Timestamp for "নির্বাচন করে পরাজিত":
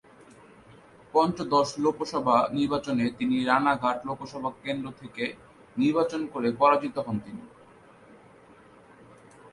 5.77-6.95